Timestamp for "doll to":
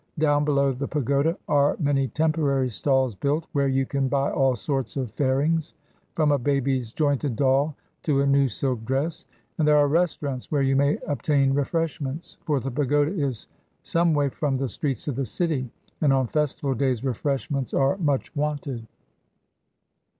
7.35-8.21